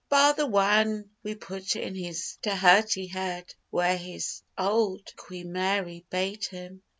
Bar 0.09 0.33
the 0.33 0.47
wan 0.47 1.11
we 1.21 1.35
put 1.35 1.75
in 1.75 1.93
his 1.93 2.39
dhirty 2.41 3.07
head, 3.11 3.53
Where 3.69 3.97
his 3.99 4.41
old 4.57 5.15
Queen 5.15 5.51
Mary 5.51 6.07
bate 6.09 6.45
him. 6.47 6.81